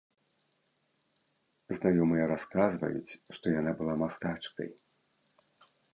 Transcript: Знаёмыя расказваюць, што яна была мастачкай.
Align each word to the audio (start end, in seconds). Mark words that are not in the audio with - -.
Знаёмыя 1.77 2.25
расказваюць, 2.33 3.17
што 3.37 3.45
яна 3.59 3.71
была 3.83 3.93
мастачкай. 4.05 4.69